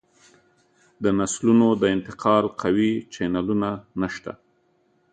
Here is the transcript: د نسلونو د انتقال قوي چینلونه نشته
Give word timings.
د 1.03 1.05
نسلونو 1.19 1.67
د 1.81 1.83
انتقال 1.95 2.45
قوي 2.61 2.91
چینلونه 3.13 3.69
نشته 4.01 4.33